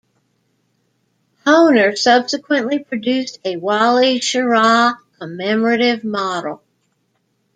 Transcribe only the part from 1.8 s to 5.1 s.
subsequently produced a "Wally Schirra"